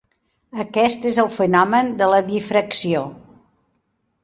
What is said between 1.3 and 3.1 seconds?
fenomen de la difracció.